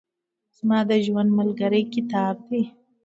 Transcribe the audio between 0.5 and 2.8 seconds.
زما د ژوند ملګری کتاب دئ.